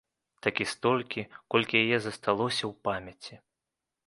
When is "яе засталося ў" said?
1.83-2.73